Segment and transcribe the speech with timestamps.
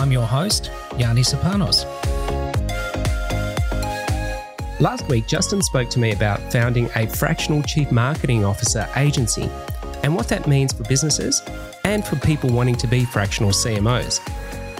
[0.00, 1.84] I'm your host, Yianni Serpanos.
[4.80, 9.50] Last week, Justin spoke to me about founding a fractional chief marketing officer agency
[10.02, 11.42] and what that means for businesses
[11.84, 14.24] and for people wanting to be fractional CMOs.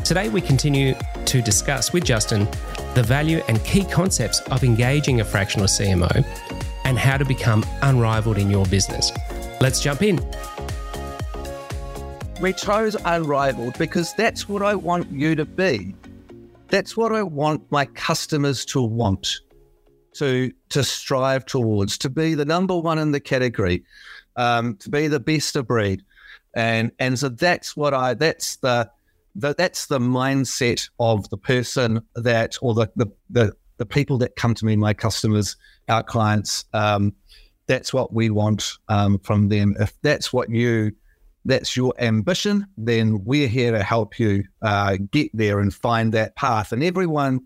[0.05, 0.95] Today, we continue
[1.27, 2.49] to discuss with Justin
[2.95, 6.25] the value and key concepts of engaging a fractional CMO
[6.87, 9.13] and how to become unrivaled in your business.
[9.61, 10.19] Let's jump in.
[12.41, 15.95] We chose unrivaled because that's what I want you to be.
[16.69, 19.41] That's what I want my customers to want
[20.15, 23.85] to to strive towards, to be the number one in the category,
[24.37, 26.03] um, to be the best of breed,
[26.55, 28.91] and and so that's what I that's the,
[29.35, 34.37] the that's the mindset of the person that or the the the, the people that
[34.37, 35.57] come to me, my customers,
[35.91, 36.65] our clients.
[36.73, 37.13] Um,
[37.67, 39.77] that's what we want um, from them.
[39.79, 40.93] If that's what you
[41.45, 46.37] that's your ambition, then we're here to help you uh, get there and find that
[46.37, 46.73] path.
[46.73, 47.41] And everyone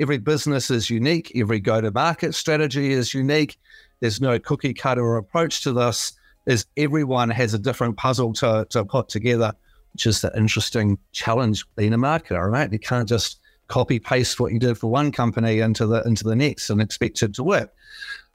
[0.00, 3.58] every business is unique, every go to market strategy is unique.
[4.00, 6.12] There's no cookie cutter approach to this.
[6.46, 9.52] Is everyone has a different puzzle to, to put together,
[9.92, 12.72] which is the interesting challenge being a marketer, right?
[12.72, 16.36] You can't just copy paste what you did for one company into the into the
[16.36, 17.74] next and expect it to work.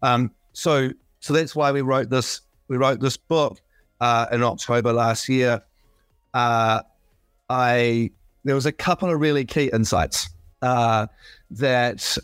[0.04, 0.90] Um, so
[1.22, 3.60] so that's why we wrote this we wrote this book
[4.04, 5.62] uh, in October last year.
[6.34, 6.82] Uh,
[7.50, 8.12] I
[8.44, 10.28] there was a couple of really key insights
[10.62, 11.08] uh,
[11.52, 12.18] that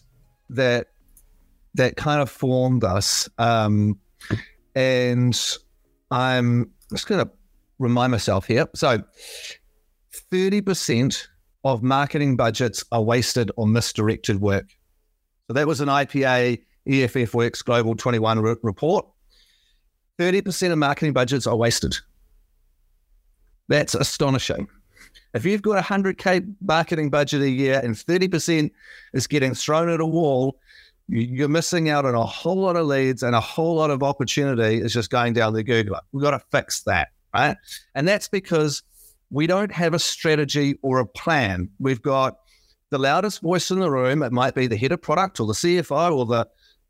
[0.49, 0.87] that
[1.75, 3.29] that kind of formed us.
[3.37, 3.97] Um,
[4.75, 5.39] and
[6.11, 7.31] I'm just going to
[7.77, 8.67] remind myself here.
[8.75, 9.01] So,
[10.11, 11.29] thirty percent
[11.63, 14.67] of marketing budgets are wasted on misdirected work.
[15.47, 19.05] So that was an IPA EffWorks Global 21 re- report.
[20.19, 21.95] 30% of marketing budgets are wasted.
[23.69, 24.67] That's astonishing.
[25.33, 28.69] If you've got a 100K marketing budget a year and 30%
[29.13, 30.59] is getting thrown at a wall,
[31.07, 34.81] you're missing out on a whole lot of leads and a whole lot of opportunity
[34.81, 36.01] is just going down the Googler.
[36.11, 37.55] We've got to fix that, right?
[37.95, 38.83] And that's because
[39.31, 41.69] we don't have a strategy or a plan.
[41.79, 42.39] We've got
[42.89, 44.21] the loudest voice in the room.
[44.23, 46.47] It might be the head of product or the CFO or the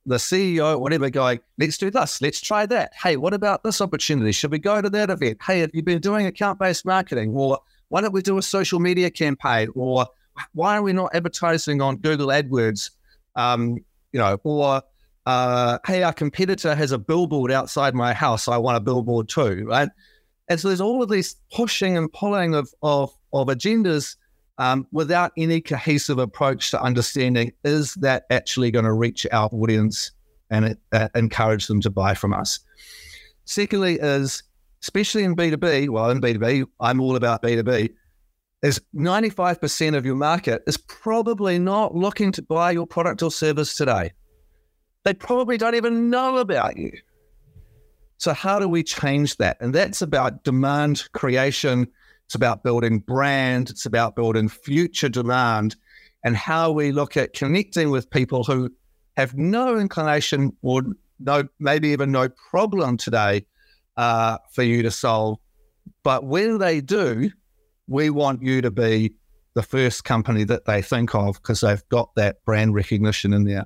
[0.10, 2.92] the CEO, whatever, going, let's do this, let's try that.
[3.02, 4.32] Hey, what about this opportunity?
[4.32, 5.38] Should we go to that event?
[5.42, 7.34] Hey, have you been doing account based marketing?
[7.34, 7.60] Or
[7.90, 9.70] why don't we do a social media campaign?
[9.76, 10.08] Or
[10.54, 12.90] why are we not advertising on Google AdWords?
[13.36, 13.78] Um,
[14.12, 14.82] you know, or
[15.26, 18.48] uh, hey, our competitor has a billboard outside my house.
[18.48, 19.90] I want a billboard too, right?
[20.48, 24.16] And so there's all of these pushing and pulling of of, of agendas
[24.60, 30.12] um, without any cohesive approach to understanding is that actually going to reach our audience
[30.52, 32.60] and it, uh, encourage them to buy from us.
[33.46, 34.44] Secondly, is
[34.84, 37.90] especially in B2B, well, in B2B, I'm all about B2B,
[38.62, 43.76] is 95% of your market is probably not looking to buy your product or service
[43.76, 44.12] today.
[45.06, 46.92] They probably don't even know about you.
[48.18, 49.56] So, how do we change that?
[49.62, 51.88] And that's about demand creation.
[52.30, 53.72] It's about building brand.
[53.72, 55.76] It's about building future demand
[56.24, 58.72] and how we look at connecting with people who
[59.18, 60.84] have no inclination or
[61.20, 63.48] no, maybe even no problem today
[63.98, 65.40] uh, for you to solve.
[66.04, 67.32] But when they do,
[67.88, 69.16] we want you to be
[69.56, 73.66] the first company that they think of because they've got that brand recognition in there.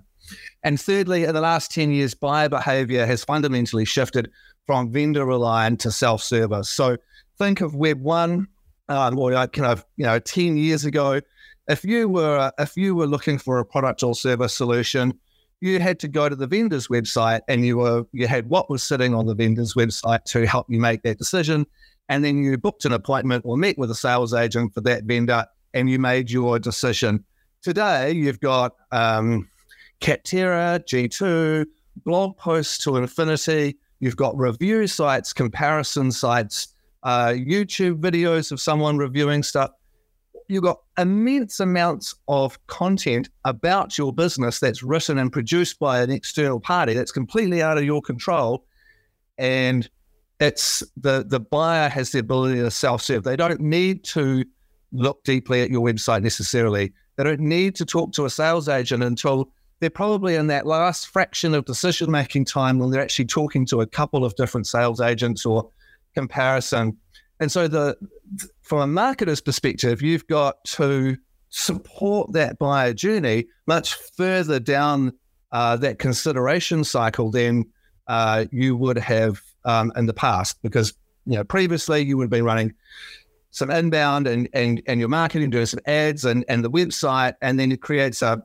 [0.64, 4.32] And thirdly, in the last 10 years, buyer behavior has fundamentally shifted
[4.66, 6.70] from vendor reliant to self service.
[6.70, 6.96] So
[7.38, 8.48] think of Web one,
[8.90, 11.22] um, or kind of, you know, 10 years ago,
[11.68, 15.18] if you were if you were looking for a product or service solution,
[15.62, 18.84] you had to go to the vendor's website and you were you had what was
[18.84, 21.66] sitting on the vendor's website to help you make that decision.
[22.10, 25.46] And then you booked an appointment or met with a sales agent for that vendor
[25.74, 27.24] and you made your decision.
[27.62, 29.48] Today, you've got um,
[30.02, 31.66] Capterra, G2,
[32.04, 33.78] blog posts to infinity.
[34.02, 36.73] You've got review sites, comparison sites,
[37.04, 39.72] uh, YouTube videos of someone reviewing stuff
[40.48, 46.12] you've got immense amounts of content about your business that's written and produced by an
[46.12, 48.66] external party that's completely out of your control.
[49.38, 49.90] And
[50.40, 53.24] it's the the buyer has the ability to self-serve.
[53.24, 54.44] They don't need to
[54.92, 56.94] look deeply at your website necessarily.
[57.16, 61.08] They don't need to talk to a sales agent until they're probably in that last
[61.08, 65.02] fraction of decision making time when they're actually talking to a couple of different sales
[65.02, 65.70] agents or
[66.14, 66.98] comparison.
[67.40, 67.98] And so the
[68.62, 71.18] from a marketer's perspective, you've got to
[71.50, 75.14] support that buyer journey much further down
[75.52, 77.66] uh, that consideration cycle than
[78.08, 80.94] uh, you would have um, in the past, because
[81.26, 82.74] you know previously you would have been running
[83.52, 87.60] some inbound and and and your marketing doing some ads and and the website, and
[87.60, 88.44] then it creates a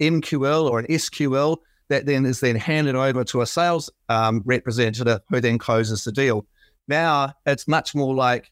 [0.00, 1.58] MQL or an SQL
[1.88, 6.12] that then is then handed over to a sales um, representative who then closes the
[6.12, 6.46] deal.
[6.88, 8.50] Now it's much more like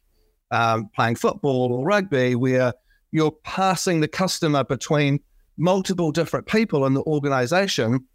[0.51, 2.75] um, playing football or rugby, where
[3.11, 5.21] you're passing the customer between
[5.57, 8.07] multiple different people in the organization.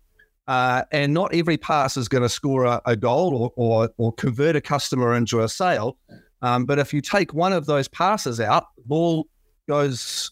[0.48, 4.14] Uh, and not every pass is going to score a, a goal or, or, or,
[4.14, 5.98] convert a customer into a sale.
[6.42, 9.28] Um, but if you take one of those passes out, the ball
[9.68, 10.32] goes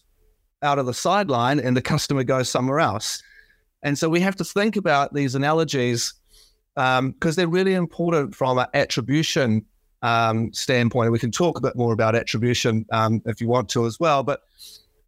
[0.62, 3.22] out of the sideline and the customer goes somewhere else.
[3.82, 6.14] And so we have to think about these analogies
[6.74, 9.66] because um, they're really important from an attribution
[10.02, 11.06] um, standpoint.
[11.06, 13.98] And we can talk a bit more about attribution um, if you want to as
[13.98, 14.22] well.
[14.22, 14.40] But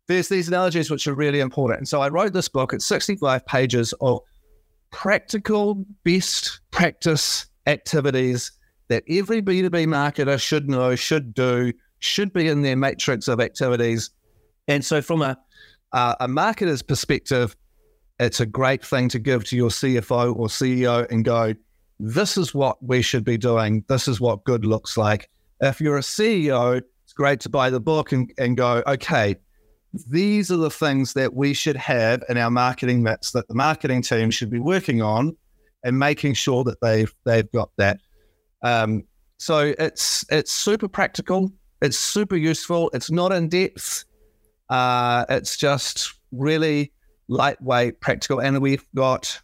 [0.06, 1.78] there's these analogies which are really important.
[1.80, 2.72] And so I wrote this book.
[2.72, 4.20] It's 65 pages of
[4.90, 8.52] practical best practice activities
[8.88, 14.10] that every B2B marketer should know, should do, should be in their matrix of activities.
[14.66, 15.36] And so, from a,
[15.92, 17.54] uh, a marketer's perspective,
[18.18, 21.54] it's a great thing to give to your CFO or CEO and go,
[22.00, 23.84] this is what we should be doing.
[23.88, 25.28] This is what good looks like.
[25.60, 29.36] If you're a CEO, it's great to buy the book and, and go, okay,
[30.06, 34.02] these are the things that we should have in our marketing mix that the marketing
[34.02, 35.36] team should be working on
[35.82, 37.98] and making sure that they've they've got that.
[38.62, 39.04] Um,
[39.38, 41.50] so it's it's super practical.
[41.80, 42.90] It's super useful.
[42.92, 44.04] It's not in depth.
[44.68, 46.92] Uh, it's just really
[47.28, 49.40] lightweight, practical, and we've got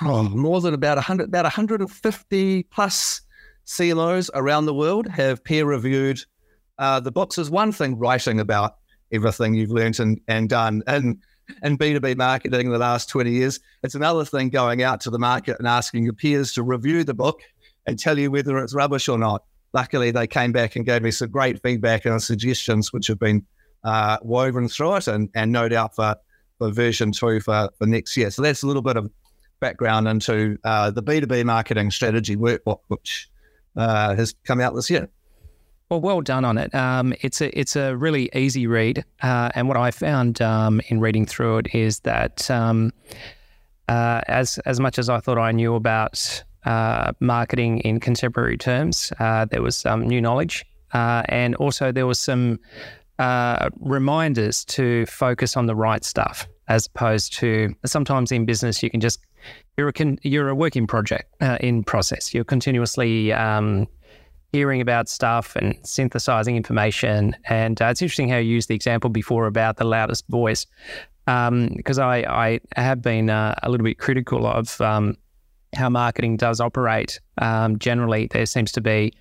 [0.00, 3.20] oh, more than about 100, about 150 plus
[3.66, 6.20] CMOs around the world have peer reviewed
[6.78, 7.38] uh, the books.
[7.38, 8.76] Is one thing writing about
[9.12, 11.20] everything you've learned and, and done in,
[11.62, 13.60] in B2B marketing in the last 20 years.
[13.82, 17.14] It's another thing going out to the market and asking your peers to review the
[17.14, 17.40] book
[17.86, 19.44] and tell you whether it's rubbish or not.
[19.74, 23.44] Luckily, they came back and gave me some great feedback and suggestions, which have been
[23.84, 26.16] uh, woven through it and, and no doubt for,
[26.58, 28.30] for version two for, for next year.
[28.30, 29.10] So that's a little bit of
[29.62, 33.30] background into uh, the B2B marketing strategy workbook, which
[33.76, 35.08] uh, has come out this year.
[35.88, 36.74] Well, well done on it.
[36.74, 41.00] Um, it's a it's a really easy read, uh, and what I found um, in
[41.00, 42.92] reading through it is that um,
[43.88, 49.12] uh, as as much as I thought I knew about uh, marketing in contemporary terms,
[49.20, 52.58] uh, there was some new knowledge, and also there was some
[53.80, 59.00] reminders to focus on the right stuff, as opposed to sometimes in business you can
[59.00, 59.18] just
[59.76, 59.92] you're a
[60.22, 61.28] you're a working project
[61.60, 62.32] in process.
[62.32, 63.86] You're continuously um,
[64.52, 67.36] hearing about stuff and synthesizing information.
[67.48, 70.66] And uh, it's interesting how you used the example before about the loudest voice,
[71.26, 75.16] because um, I, I have been uh, a little bit critical of um,
[75.74, 77.18] how marketing does operate.
[77.38, 79.12] Um, generally, there seems to be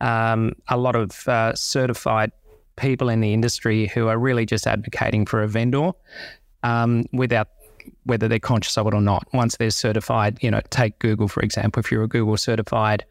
[0.00, 2.30] um, a lot of uh, certified
[2.76, 5.90] people in the industry who are really just advocating for a vendor
[6.62, 7.48] um, without
[8.04, 9.26] whether they're conscious of it or not.
[9.32, 11.80] Once they're certified, you know, take Google for example.
[11.80, 13.04] If you're a Google certified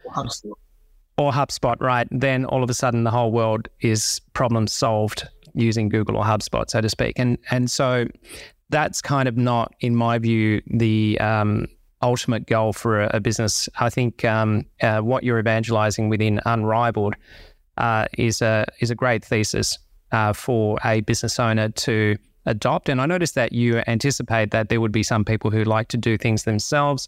[1.18, 5.90] or HubSpot, right, then all of a sudden the whole world is problem solved using
[5.90, 7.18] Google or HubSpot, so to speak.
[7.18, 8.08] And and so
[8.70, 11.68] that's kind of not, in my view, the um,
[12.02, 13.70] ultimate goal for a, a business.
[13.80, 17.16] I think um, uh, what you're evangelizing within Unrivaled
[17.78, 19.78] uh, is a is a great thesis
[20.12, 22.90] uh, for a business owner to adopt.
[22.90, 25.98] And I noticed that you anticipate that there would be some people who like to
[25.98, 27.08] do things themselves.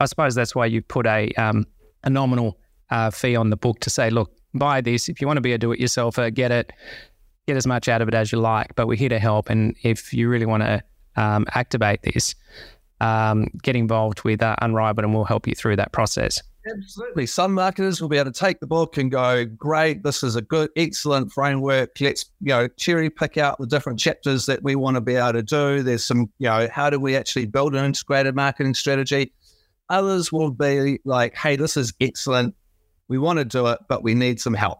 [0.00, 1.66] I suppose that's why you put a um,
[2.02, 2.58] a nominal
[2.90, 5.08] uh, fee on the book to say, look, buy this.
[5.08, 6.72] If you want to be a do it yourselfer, get it,
[7.46, 8.74] get as much out of it as you like.
[8.74, 9.50] But we're here to help.
[9.50, 10.82] And if you really want to
[11.16, 12.34] um, activate this,
[13.00, 16.42] um, get involved with uh, Unrivaled and we'll help you through that process.
[16.70, 17.26] Absolutely.
[17.26, 20.42] Some marketers will be able to take the book and go, great, this is a
[20.42, 21.90] good, excellent framework.
[22.00, 25.32] Let's, you know, cherry pick out the different chapters that we want to be able
[25.32, 25.82] to do.
[25.82, 29.32] There's some, you know, how do we actually build an integrated marketing strategy?
[29.88, 32.54] Others will be like, hey, this is excellent.
[33.08, 34.78] We want to do it, but we need some help.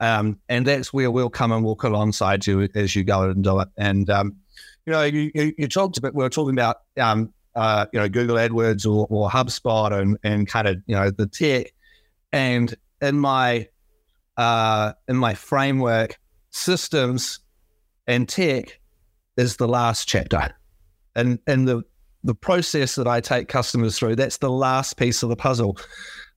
[0.00, 3.60] Um, and that's where we'll come and walk alongside you as you go and do
[3.60, 3.68] it.
[3.76, 4.36] And, um,
[4.86, 8.08] you know, you, you, you, talked about, we were talking about, um, uh, you know,
[8.08, 11.72] Google AdWords or, or HubSpot and, and kind of, you know, the tech.
[12.32, 13.68] And in my,
[14.36, 16.18] uh, in my framework,
[16.50, 17.40] systems
[18.06, 18.80] and tech
[19.36, 20.54] is the last chapter.
[21.16, 21.82] And and the
[22.24, 25.76] the process that I take customers through, that's the last piece of the puzzle.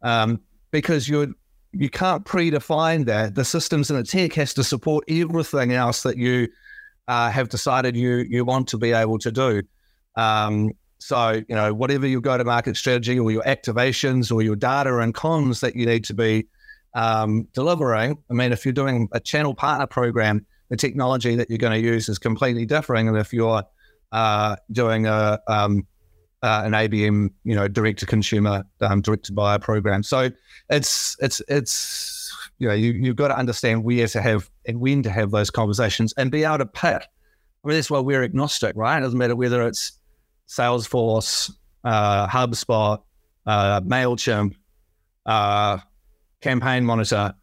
[0.01, 1.27] Um, because you're
[1.71, 3.35] you can't predefine that.
[3.35, 6.47] The systems and the tech has to support everything else that you
[7.07, 9.63] uh, have decided you you want to be able to do.
[10.15, 14.55] Um, so you know whatever your go to market strategy or your activations or your
[14.55, 16.47] data and comms that you need to be
[16.93, 18.17] um, delivering.
[18.29, 21.85] I mean, if you're doing a channel partner program, the technology that you're going to
[21.87, 23.07] use is completely different.
[23.07, 23.63] And if you're
[24.11, 25.85] uh, doing a um,
[26.43, 30.03] uh, an ABM, you know, direct to consumer, um, direct to buyer program.
[30.03, 30.29] So
[30.69, 35.03] it's it's it's you know you you've got to understand where to have and when
[35.03, 37.03] to have those conversations and be able to pick.
[37.63, 38.97] I mean, that's why we're agnostic, right?
[38.97, 39.99] It doesn't matter whether it's
[40.47, 41.51] Salesforce,
[41.83, 43.01] uh, HubSpot,
[43.45, 44.55] uh, Mailchimp,
[45.25, 45.79] uh,
[46.41, 47.33] Campaign Monitor.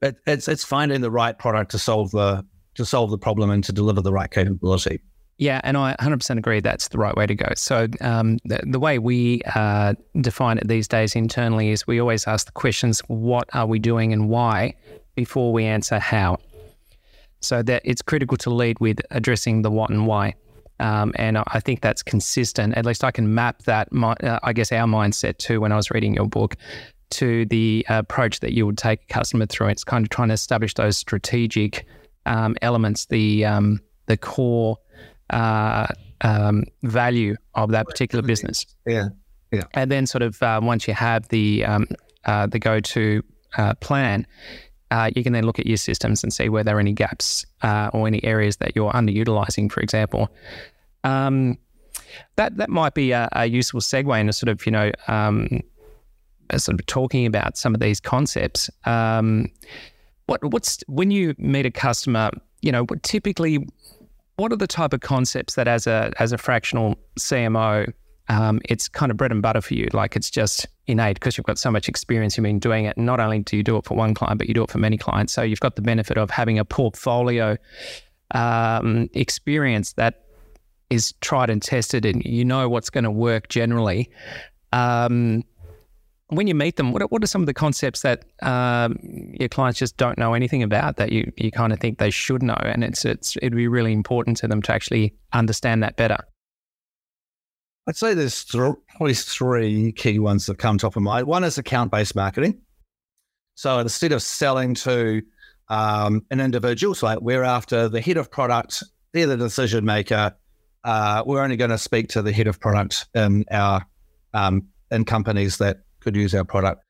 [0.00, 3.62] It, it's it's finding the right product to solve the to solve the problem and
[3.64, 5.00] to deliver the right capability.
[5.38, 7.48] Yeah, and I 100% agree that's the right way to go.
[7.56, 12.28] So, um, the, the, way we uh, define it these days internally is we always
[12.28, 14.74] ask the questions what are we doing and why
[15.16, 16.38] before we answer how.
[17.40, 20.34] So, that it's critical to lead with addressing the what and why.
[20.82, 22.76] Um, and I think that's consistent.
[22.76, 25.76] At least I can map that, my, uh, I guess, our mindset too when I
[25.76, 26.56] was reading your book
[27.10, 29.68] to the approach that you would take a customer through.
[29.68, 31.86] It's kind of trying to establish those strategic
[32.26, 34.76] um, elements, the um, the core
[35.30, 35.86] uh,
[36.22, 38.66] um, value of that particular business.
[38.84, 39.10] Yeah,
[39.52, 39.64] yeah.
[39.74, 41.86] And then sort of uh, once you have the um,
[42.24, 43.22] uh, the go to
[43.56, 44.26] uh, plan,
[44.92, 47.46] uh, you can then look at your systems and see where there are any gaps
[47.62, 50.28] uh, or any areas that you're underutilizing, for example.
[51.02, 51.56] Um,
[52.36, 55.60] that that might be a, a, useful segue into sort of you know um,
[56.54, 58.68] sort of talking about some of these concepts.
[58.84, 59.46] Um,
[60.26, 62.30] what what's when you meet a customer,
[62.60, 63.66] you know, what typically
[64.36, 67.90] what are the type of concepts that as a as a fractional CMO,
[68.28, 69.88] um, it's kind of bread and butter for you?
[69.92, 72.36] Like it's just innate because you've got so much experience.
[72.36, 72.96] You've been doing it.
[72.96, 74.96] Not only do you do it for one client, but you do it for many
[74.96, 75.32] clients.
[75.32, 77.56] So you've got the benefit of having a portfolio
[78.32, 80.24] um, experience that
[80.90, 84.10] is tried and tested, and you know what's going to work generally.
[84.72, 85.44] Um,
[86.28, 88.96] when you meet them, what are, what are some of the concepts that um,
[89.38, 92.42] your clients just don't know anything about that you, you kind of think they should
[92.42, 92.56] know?
[92.62, 96.18] And it's, it's, it'd be really important to them to actually understand that better.
[97.88, 101.26] I'd say there's th- probably three key ones that come top of mind.
[101.26, 102.60] One is account based marketing.
[103.54, 105.22] So instead of selling to
[105.68, 110.34] um, an individual, so like we're after the head of product, they're the decision maker.
[110.84, 113.84] Uh, we're only going to speak to the head of product in our
[114.34, 116.84] um, in companies that could use our product.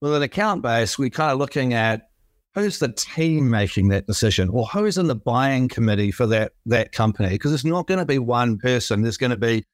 [0.00, 2.10] With an account base, we're kind of looking at
[2.54, 6.92] who's the team making that decision or who's in the buying committee for that that
[6.92, 9.64] company because it's not going to be one person there's going to be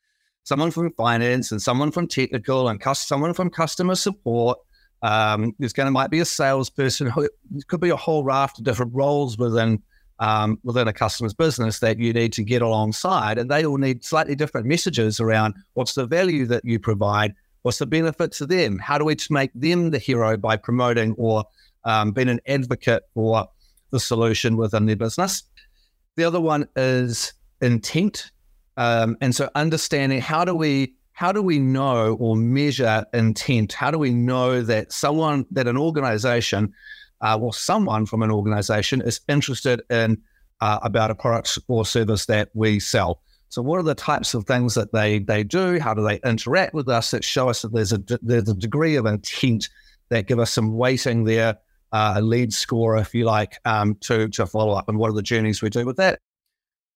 [0.47, 4.59] someone from finance and someone from technical and someone from customer support
[5.03, 8.65] um, there's going to might be a salesperson it could be a whole raft of
[8.65, 9.83] different roles within
[10.19, 14.03] um, within a customer's business that you need to get alongside and they all need
[14.03, 17.35] slightly different messages around what's the value that you provide
[17.67, 18.79] What's the benefit to them?
[18.79, 21.43] How do we make them the hero by promoting or
[21.85, 23.49] um, being an advocate for
[23.91, 25.43] the solution within their business?
[26.15, 28.31] The other one is intent,
[28.77, 33.73] um, and so understanding how do we how do we know or measure intent?
[33.73, 36.75] How do we know that someone that an organization
[37.23, 40.21] uh, or someone from an organization is interested in
[40.61, 43.23] uh, about a product or service that we sell?
[43.49, 45.79] So, what are the types of things that they they do?
[45.81, 48.97] How do they interact with us that show us that there's a there's a degree
[48.97, 49.71] of intent
[50.11, 51.57] that give us some weighting there,
[51.93, 55.15] uh, a lead score, if you like, um, to to follow up, and what are
[55.15, 56.19] the journeys we do with that?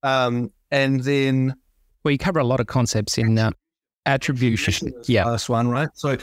[0.03, 1.57] Um, and then,
[2.05, 3.51] well, you cover a lot of concepts in uh,
[4.07, 4.93] attribution.
[5.05, 5.89] Yeah, first one, right?
[5.95, 6.17] So,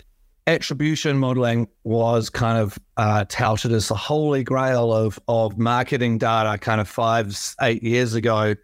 [0.48, 6.58] attribution modeling was kind of uh, touted as the holy grail of of marketing data,
[6.58, 8.56] kind of five eight years ago.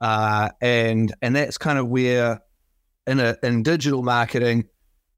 [0.00, 2.40] Uh, and and that's kind of where
[3.06, 4.64] in a in digital marketing,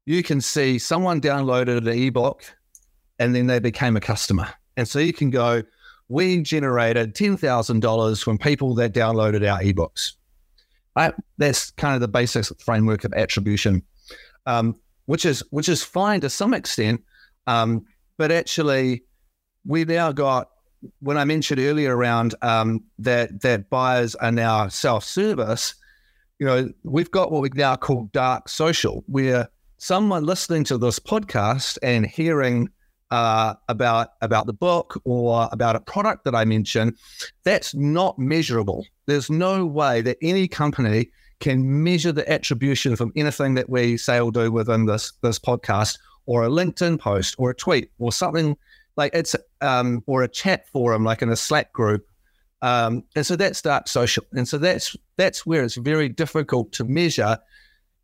[0.05, 2.43] you can see someone downloaded an ebook
[3.19, 4.49] and then they became a customer.
[4.75, 5.63] And so you can go,
[6.09, 10.13] we generated ten thousand dollars from people that downloaded our ebooks.
[10.95, 11.13] Right?
[11.37, 13.83] That's kind of the basic framework of attribution,
[14.45, 17.01] um, which is which is fine to some extent,
[17.47, 17.85] um,
[18.17, 19.03] but actually
[19.65, 20.49] we now got
[20.99, 25.75] when I mentioned earlier around um, that that buyers are now self service,
[26.39, 30.99] you know, we've got what we now call dark social, where someone listening to this
[30.99, 32.69] podcast and hearing
[33.13, 36.95] uh, about about the book or about a product that I mention,
[37.43, 38.87] that's not measurable.
[39.05, 44.19] There's no way that any company can measure the attribution from anything that we say
[44.19, 48.57] or do within this this podcast, or a LinkedIn post, or a tweet, or something
[48.97, 52.07] like it's um, or a chat forum like in a Slack group.
[52.63, 56.83] Um, and so that's dark social, and so that's that's where it's very difficult to
[56.83, 57.37] measure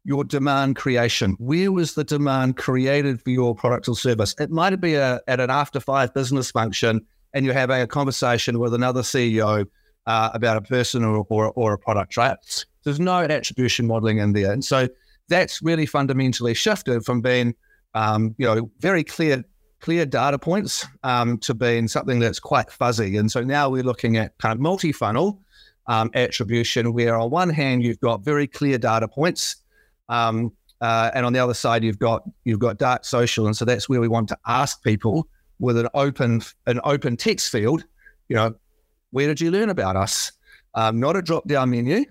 [0.04, 1.36] your demand creation.
[1.40, 4.34] Where was the demand created for your product or service?
[4.40, 8.60] It might be a, at an after five business function, and you're having a conversation
[8.60, 9.66] with another CEO
[10.08, 12.38] uh, about a person or, or, or a product, right?
[12.84, 14.88] There's no attribution modeling in there, and so
[15.28, 17.54] that's really fundamentally shifted from being,
[17.94, 19.44] um, you know, very clear
[19.80, 23.16] clear data points um, to being something that's quite fuzzy.
[23.16, 25.42] And so now we're looking at kind of multi-funnel
[25.88, 29.56] um, attribution, where on one hand you've got very clear data points
[30.10, 30.52] um,
[30.82, 33.88] uh, and on the other side, you've got you've got dark social, and so that's
[33.88, 35.28] where we want to ask people
[35.60, 37.84] with an open an open text field.
[38.28, 38.56] You know,
[39.12, 40.32] where did you learn about us?
[40.76, 42.06] Um, not a drop down menu,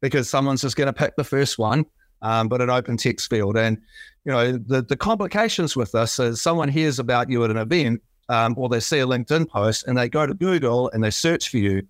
[0.00, 1.86] because someone's just going to pick the first one,
[2.22, 3.56] um, but an open text field.
[3.56, 3.78] And
[4.24, 8.02] you know, the the complications with this is someone hears about you at an event,
[8.28, 11.48] um, or they see a LinkedIn post, and they go to Google and they search
[11.48, 11.82] for you,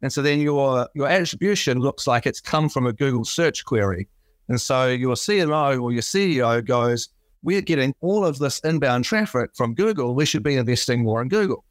[0.00, 4.08] and so then your your attribution looks like it's come from a Google search query.
[4.50, 7.08] And so your CMO or your CEO goes,
[7.42, 10.14] We're getting all of this inbound traffic from Google.
[10.14, 11.64] We should be investing more in Google.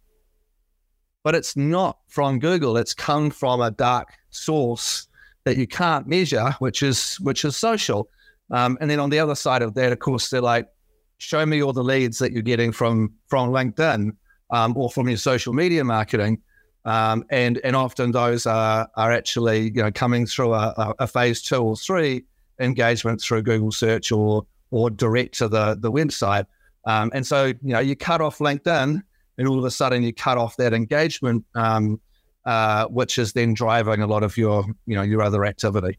[1.23, 2.77] But it's not from Google.
[2.77, 5.07] It's come from a dark source
[5.43, 8.07] that you can't measure, which is which is social.
[8.49, 10.69] Um, and then on the other side of that, of course, they're like,
[11.17, 14.11] show me all the leads that you're getting from from LinkedIn
[14.51, 16.41] um, or from your social media marketing.
[16.85, 21.41] Um, and and often those are are actually you know coming through a, a phase
[21.41, 22.23] two or three
[22.59, 26.45] engagement through Google search or or direct to the the website.
[26.85, 29.01] Um, and so you know you cut off LinkedIn,
[29.37, 31.99] and all of a sudden you cut off that engagement, um,
[32.45, 35.97] uh, which is then driving a lot of your you know your other activity.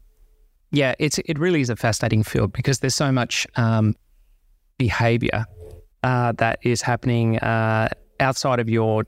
[0.71, 3.95] Yeah, it's it really is a fascinating field because there's so much um,
[4.77, 5.45] behavior
[6.03, 9.05] uh, that is happening uh, outside of your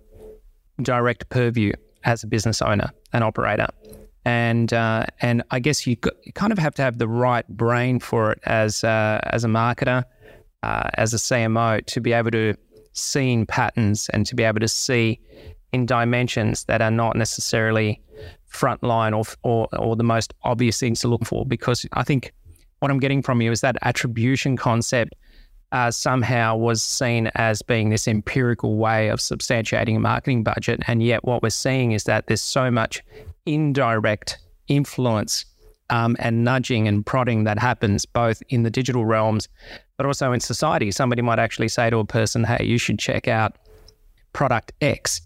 [0.81, 1.71] direct purview
[2.03, 3.67] as a business owner and operator
[4.25, 8.31] and uh, and I guess you, kind of have to have the right brain for
[8.31, 10.05] it as uh, as a marketer,
[10.63, 12.55] uh, as a CMO, to be able to
[12.93, 15.19] see in patterns and to be able to see
[15.73, 17.99] in dimensions that are not necessarily
[18.49, 21.45] frontline or, or or the most obvious things to look for.
[21.45, 22.31] Because I think
[22.79, 25.15] what I'm getting from you is that attribution concept.
[25.71, 30.79] Uh, somehow was seen as being this empirical way of substantiating a marketing budget.
[30.85, 33.01] And yet, what we're seeing is that there's so much
[33.45, 35.45] indirect influence
[35.89, 39.47] um, and nudging and prodding that happens both in the digital realms,
[39.97, 40.91] but also in society.
[40.91, 43.57] Somebody might actually say to a person, hey, you should check out
[44.31, 45.21] product X.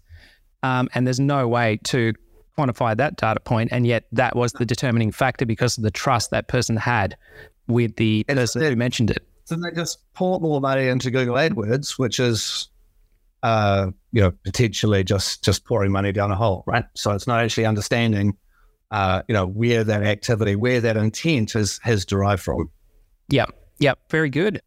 [0.62, 2.12] Um, and there's no way to
[2.58, 6.32] quantify that data point, And yet that was the determining factor because of the trust
[6.32, 7.16] that person had
[7.68, 9.24] with the person who mentioned it.
[9.44, 12.68] So they just pour more money into Google AdWords, which is
[13.42, 16.84] uh, you know, potentially just just pouring money down a hole, right?
[16.94, 18.36] So it's not actually understanding,
[18.90, 22.70] uh, you know, where that activity, where that intent is has derived from.
[23.28, 23.46] Yeah,
[23.78, 24.60] yeah, very good.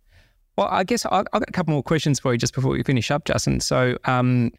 [0.58, 3.10] Well, I guess I've got a couple more questions for you just before we finish
[3.10, 3.60] up, Justin.
[3.62, 4.52] So, um,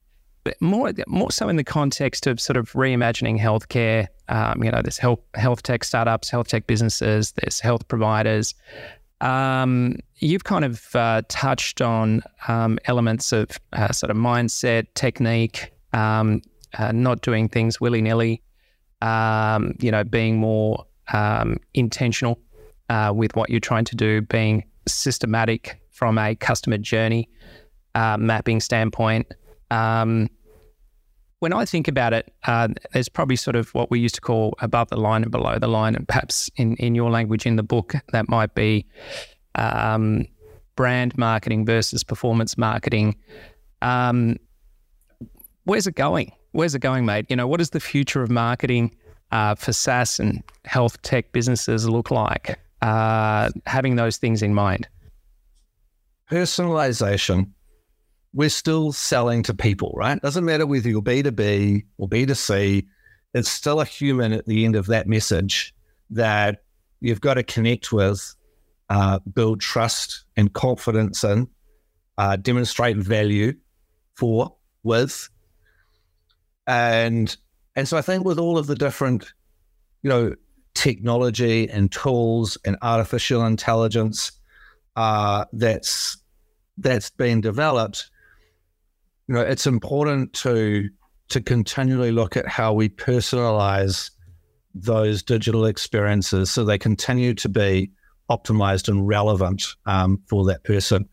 [0.60, 4.08] more more so in the context of sort of reimagining healthcare.
[4.28, 8.54] Um, you know, there's health health tech startups, health tech businesses, there's health providers.
[9.20, 15.72] Um, you've kind of uh, touched on um, elements of uh, sort of mindset, technique,
[15.92, 16.40] um,
[16.78, 18.40] uh, not doing things willy nilly,
[19.02, 22.38] um, you know, being more um, intentional
[22.88, 27.28] uh, with what you're trying to do, being systematic from a customer journey
[27.96, 29.26] uh, mapping standpoint.
[29.70, 30.28] Um,
[31.40, 34.54] when I think about it, uh, there's probably sort of what we used to call
[34.60, 37.64] above the line and below the line, and perhaps in, in your language in the
[37.64, 38.86] book, that might be
[39.54, 40.26] um,
[40.76, 43.16] brand marketing versus performance marketing.
[43.80, 44.36] Um,
[45.64, 46.32] where's it going?
[46.52, 47.26] Where's it going, mate?
[47.28, 48.94] You know, what does the future of marketing
[49.30, 52.58] uh, for SaaS and health tech businesses look like?
[52.82, 54.88] Uh, having those things in mind.
[56.30, 57.52] Personalization
[58.34, 60.20] we're still selling to people, right?
[60.20, 62.86] Doesn't matter whether you're B2B or B2C,
[63.34, 65.74] it's still a human at the end of that message
[66.10, 66.62] that
[67.00, 68.34] you've got to connect with,
[68.92, 71.48] uh, build trust and confidence in,
[72.18, 73.54] uh, demonstrate value
[74.16, 75.30] for, with.
[76.66, 77.34] And
[77.74, 79.32] and so I think with all of the different,
[80.02, 80.34] you know,
[80.74, 84.30] technology and tools and artificial intelligence
[84.94, 86.18] uh, that's
[86.76, 88.10] that's been developed,
[89.26, 90.90] you know, it's important to
[91.30, 94.10] to continually look at how we personalize
[94.74, 97.90] those digital experiences so they continue to be
[98.36, 101.08] optimized and relevant um, for that person.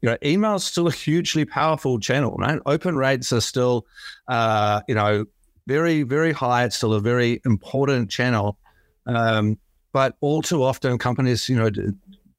[0.00, 2.58] You know, email is still a hugely powerful channel, right?
[2.66, 3.86] Open rates are still,
[4.26, 5.26] uh, you know,
[5.66, 6.64] very, very high.
[6.64, 8.58] It's still a very important channel.
[9.06, 9.58] Um,
[9.92, 11.70] but all too often, companies, you know,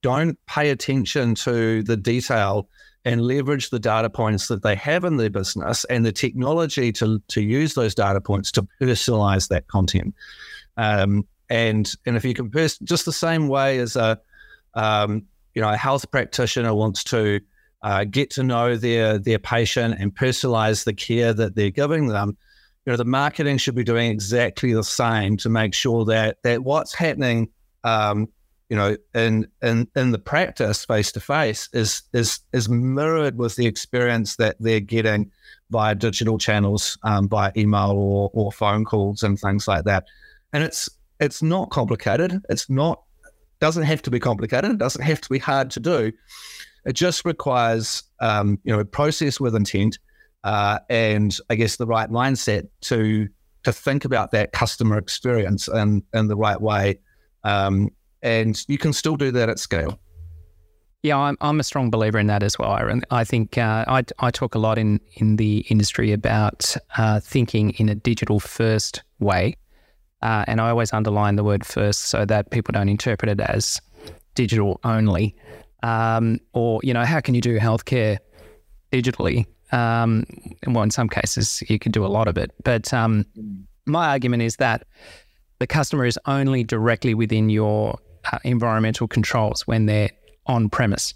[0.01, 2.67] don't pay attention to the detail
[3.05, 7.21] and leverage the data points that they have in their business and the technology to,
[7.29, 10.13] to use those data points to personalize that content.
[10.77, 14.19] Um, and and if you compare just the same way as a
[14.73, 17.39] um, you know a health practitioner wants to
[17.81, 22.37] uh, get to know their their patient and personalize the care that they're giving them,
[22.85, 26.63] you know the marketing should be doing exactly the same to make sure that that
[26.63, 27.49] what's happening
[27.83, 28.27] um,
[28.69, 33.55] you know in in in the practice face to face is is is mirrored with
[33.55, 35.31] the experience that they're getting
[35.69, 40.05] via digital channels um, via email or, or phone calls and things like that.
[40.53, 40.89] And it's
[41.23, 42.41] it's not complicated.
[42.49, 43.01] It's not
[43.59, 44.71] doesn't have to be complicated.
[44.71, 46.11] It doesn't have to be hard to do.
[46.85, 49.97] It just requires um, you know a process with intent
[50.43, 53.29] uh, and I guess the right mindset to
[53.63, 56.99] to think about that customer experience in in the right way.
[57.43, 57.89] Um,
[58.21, 59.99] and you can still do that at scale.
[61.01, 62.77] Yeah, I'm, I'm a strong believer in that as well.
[62.77, 63.01] Aaron.
[63.11, 67.71] I think uh, I, I talk a lot in, in the industry about uh, thinking
[67.71, 69.57] in a digital first way
[70.23, 73.81] uh, and I always underline the word first so that people don't interpret it as
[74.35, 75.35] digital only.
[75.83, 78.19] Um, or, you know, how can you do healthcare
[78.93, 79.45] digitally?
[79.73, 80.25] Um,
[80.65, 82.51] well, in some cases, you can do a lot of it.
[82.63, 83.25] But um,
[83.85, 84.87] my argument is that
[85.59, 87.99] the customer is only directly within your
[88.31, 90.11] uh, environmental controls when they're
[90.45, 91.13] on premise.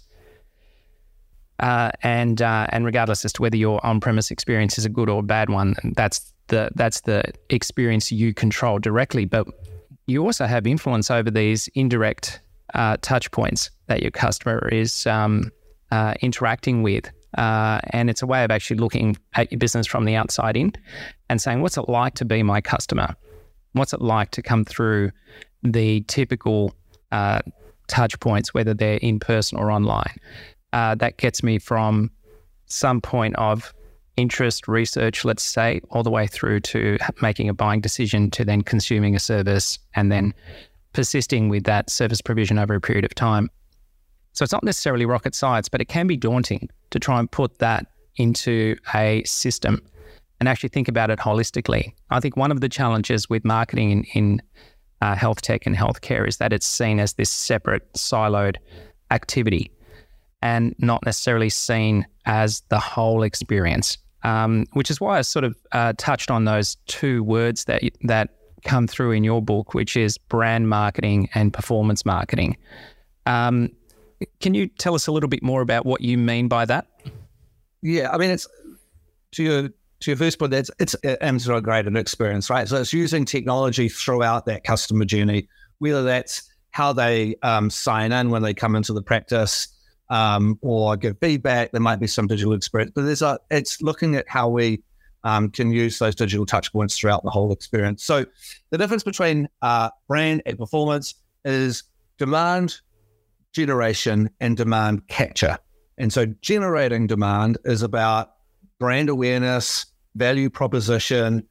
[1.60, 5.20] Uh, and uh, and regardless as to whether your on-premise experience is a good or
[5.20, 9.46] a bad one, that's the that's the experience you control directly, but
[10.06, 12.40] you also have influence over these indirect
[12.74, 15.50] uh, touch points that your customer is um,
[15.90, 17.10] uh, interacting with.
[17.36, 20.72] Uh, and it's a way of actually looking at your business from the outside in
[21.28, 23.14] and saying, what's it like to be my customer?
[23.72, 25.12] What's it like to come through
[25.62, 26.74] the typical
[27.12, 27.40] uh,
[27.86, 30.16] touch points, whether they're in person or online?
[30.72, 32.10] Uh, that gets me from
[32.66, 33.74] some point of
[34.18, 38.62] interest research, let's say, all the way through to making a buying decision to then
[38.62, 40.34] consuming a service and then
[40.92, 43.48] persisting with that service provision over a period of time.
[44.32, 47.58] So it's not necessarily rocket science, but it can be daunting to try and put
[47.58, 49.80] that into a system
[50.40, 51.94] and actually think about it holistically.
[52.10, 54.42] I think one of the challenges with marketing in, in
[55.00, 58.56] uh, health tech and healthcare is that it's seen as this separate, siloed
[59.12, 59.70] activity
[60.42, 65.56] and not necessarily seen as the whole experience um, which is why I sort of
[65.72, 68.30] uh, touched on those two words that that
[68.64, 72.56] come through in your book, which is brand marketing and performance marketing.
[73.26, 73.70] Um,
[74.40, 76.86] can you tell us a little bit more about what you mean by that?
[77.82, 78.48] Yeah, I mean it's
[79.32, 80.50] to your to your first point.
[80.50, 82.68] That's it's integrated experience, right?
[82.68, 88.30] So it's using technology throughout that customer journey, whether that's how they um, sign in
[88.30, 89.68] when they come into the practice
[90.10, 91.72] um, or give feedback.
[91.72, 94.82] There might be some digital experience, but there's a, it's looking at how we
[95.24, 98.04] um, can use those digital touch points throughout the whole experience.
[98.04, 98.24] So
[98.70, 101.84] the difference between uh, brand and performance is
[102.18, 102.80] demand
[103.52, 105.58] generation and demand capture.
[105.98, 108.34] And so generating demand is about
[108.78, 111.46] brand awareness, value proposition,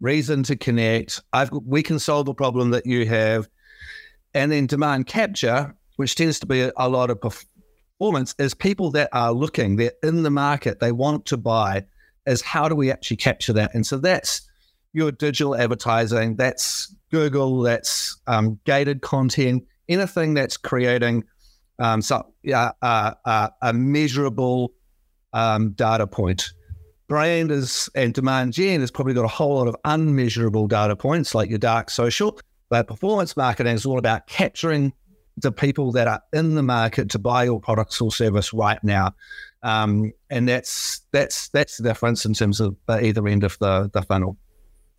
[0.00, 1.22] reason to connect.
[1.32, 3.48] I've, we can solve the problem that you have.
[4.34, 7.20] And then demand capture, which tends to be a, lot of
[7.98, 11.84] performance is people that are looking, they're in the market, they want to buy,
[12.26, 13.74] is how do we actually capture that?
[13.74, 14.42] And so that's
[14.92, 21.24] your digital advertising, that's Google, that's um, gated content, anything that's creating
[21.78, 24.72] um, so, uh, uh, uh, a measurable
[25.32, 26.52] um, data point.
[27.08, 31.34] Brand is and demand gen has probably got a whole lot of unmeasurable data points
[31.34, 34.92] like your dark social, but performance marketing is all about capturing
[35.36, 39.14] the people that are in the market to buy your products or service right now.
[39.62, 44.02] Um, and that's that's that's the difference in terms of either end of the, the
[44.02, 44.36] funnel.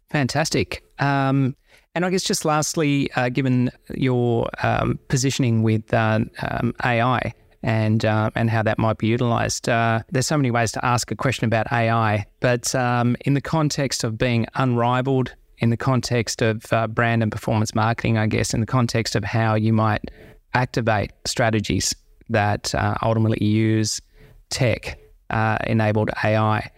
[0.10, 0.84] Fantastic.
[1.00, 1.56] Um,
[1.96, 8.06] and I guess just lastly, uh, given your um, positioning with uh, um, AI and
[8.06, 11.16] uh, and how that might be utilized, uh, there's so many ways to ask a
[11.16, 12.26] question about AI.
[12.40, 17.32] But um, in the context of being unrivaled in the context of uh, brand and
[17.32, 20.12] performance marketing, I guess, in the context of how you might
[20.54, 21.96] activate strategies
[22.30, 24.02] that uh, ultimately use
[24.50, 26.70] tech uh, enabled AI.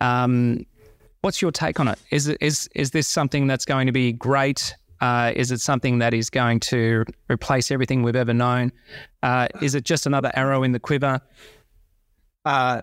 [0.00, 0.64] Um,
[1.22, 1.98] what's your take on it?
[2.10, 4.74] Is is is this something that's going to be great?
[5.00, 8.72] Uh, is it something that is going to replace everything we've ever known?
[9.22, 11.20] Uh, is it just another arrow in the quiver?
[12.44, 12.80] Uh,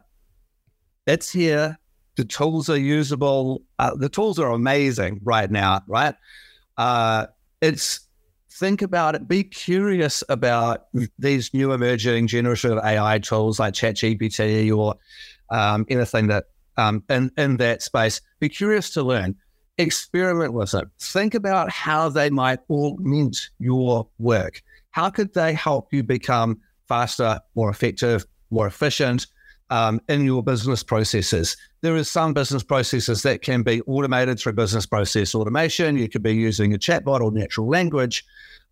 [1.07, 1.77] it's here.
[2.15, 3.61] The tools are usable.
[3.79, 6.15] Uh, the tools are amazing right now, right?
[6.77, 7.27] Uh,
[7.61, 8.01] it's
[8.51, 9.27] think about it.
[9.27, 14.95] Be curious about these new emerging generative AI tools like ChatGPT or
[15.49, 16.45] um, anything that
[16.77, 18.21] um, in in that space.
[18.39, 19.35] Be curious to learn.
[19.77, 20.87] Experiment with it.
[20.99, 24.61] Think about how they might augment your work.
[24.91, 29.27] How could they help you become faster, more effective, more efficient
[29.69, 31.55] um, in your business processes?
[31.81, 35.97] There is some business processes that can be automated through business process automation.
[35.97, 38.23] You could be using a chatbot or natural language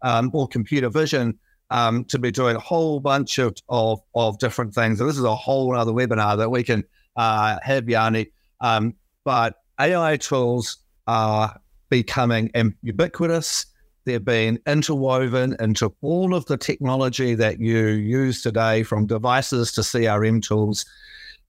[0.04, 1.40] um, or computer vision
[1.72, 5.00] um, to be doing a whole bunch of, of, of different things.
[5.00, 6.84] And this is a whole other webinar that we can
[7.16, 8.32] uh, have, Yianni.
[8.62, 8.94] Um,
[9.24, 12.52] but AI tools are becoming
[12.84, 13.66] ubiquitous.
[14.06, 19.82] They're being interwoven into all of the technology that you use today, from devices to
[19.82, 20.86] CRM tools,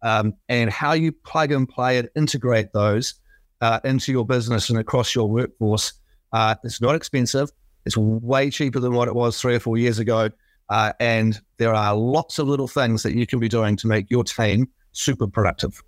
[0.03, 3.15] um, and how you plug and play and integrate those
[3.61, 5.93] uh, into your business and across your workforce.
[6.33, 7.51] Uh, it's not expensive.
[7.87, 10.31] It's way cheaper than what it was three or four years ago.
[10.69, 14.11] Uh, and there are lots of little things that you can be doing to make
[14.11, 15.83] your team super productive.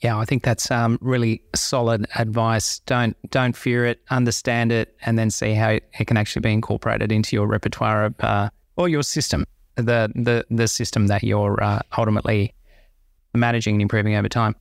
[0.00, 2.80] Yeah, I think that's um, really solid advice.
[2.80, 7.12] Don't don't fear it, understand it, and then see how it, can actually be incorporated
[7.12, 11.80] into your repertoire of, uh, or your system, the the the system that you're uh,
[11.96, 12.54] ultimately
[13.38, 14.54] managing and improving over time.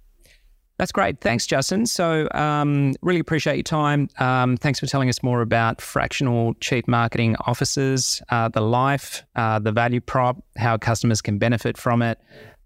[0.79, 1.21] That's great.
[1.21, 1.85] Thanks, Justin.
[1.85, 4.09] So, um, really appreciate your time.
[4.17, 9.59] Um, thanks for telling us more about fractional chief marketing officers, uh, the life, uh,
[9.59, 12.19] the value prop, how customers can benefit from it.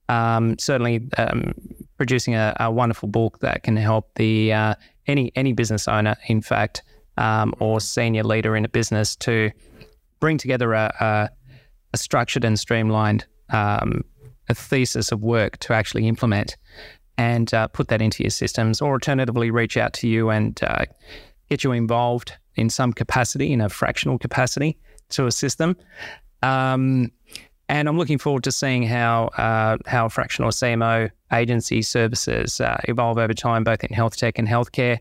[0.08, 1.54] Um, certainly, um,
[1.98, 4.76] producing a, a, wonderful book that can help the uh,
[5.08, 6.84] any any business owner, in fact,
[7.17, 9.52] um, or senior leader in a business to
[10.22, 11.30] bring together a, a,
[11.93, 14.04] a structured and streamlined um,
[14.49, 16.57] a thesis of work to actually implement
[17.17, 20.86] and uh, put that into your systems, or alternatively, reach out to you and uh,
[21.49, 24.77] get you involved in some capacity, in a fractional capacity,
[25.10, 25.75] to assist them.
[26.43, 27.12] Um,
[27.69, 33.17] and I'm looking forward to seeing how uh, how fractional CMO agency services uh, evolve
[33.17, 34.99] over time, both in health tech and healthcare.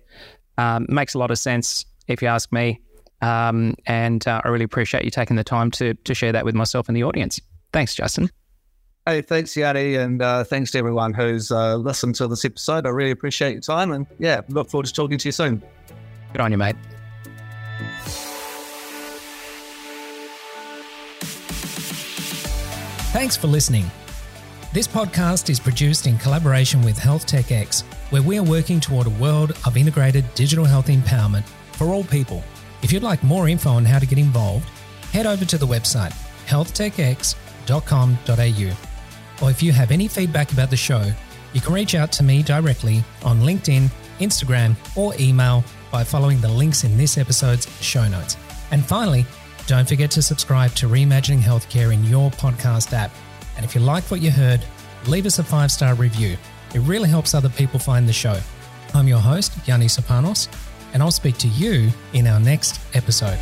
[0.59, 2.81] Um, makes a lot of sense, if you ask me.
[3.23, 6.55] Um, and uh, I really appreciate you taking the time to to share that with
[6.55, 7.41] myself and the audience.
[7.73, 8.31] Thanks, Justin.
[9.09, 12.87] Hey, thanks, Yianni, and uh, thanks to everyone who's uh, listened to this episode.
[12.87, 15.63] I really appreciate your time, and yeah, look forward to talking to you soon.
[16.33, 16.75] Good on you, mate.
[23.13, 23.89] Thanks for listening.
[24.73, 29.07] This podcast is produced in collaboration with Health Tech X, where we are working toward
[29.07, 32.43] a world of integrated digital health empowerment for all people.
[32.83, 34.69] If you'd like more info on how to get involved,
[35.13, 36.13] head over to the website
[36.47, 38.86] healthtechx.com.au
[39.43, 41.11] or if you have any feedback about the show,
[41.53, 46.49] you can reach out to me directly on LinkedIn, Instagram, or email by following the
[46.49, 48.37] links in this episode's show notes.
[48.71, 49.25] And finally,
[49.67, 53.11] don't forget to subscribe to Reimagining Healthcare in your podcast app.
[53.57, 54.65] And if you like what you heard,
[55.07, 56.37] leave us a five star review.
[56.75, 58.39] It really helps other people find the show.
[58.95, 60.49] I'm your host, Yianni Serpanos,
[60.93, 63.39] and I'll speak to you in our next episode.